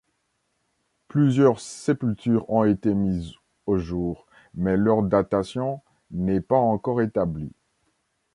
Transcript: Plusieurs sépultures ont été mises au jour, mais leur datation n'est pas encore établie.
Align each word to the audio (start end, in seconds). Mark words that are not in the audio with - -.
Plusieurs 1.09 1.59
sépultures 1.59 2.49
ont 2.49 2.63
été 2.63 2.91
mises 2.95 3.33
au 3.67 3.77
jour, 3.77 4.25
mais 4.55 4.75
leur 4.75 5.03
datation 5.03 5.79
n'est 6.09 6.41
pas 6.41 6.57
encore 6.57 7.01
établie. 7.03 7.53